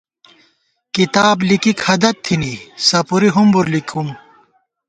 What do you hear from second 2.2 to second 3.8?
تھنی، سپُوری ہُمبر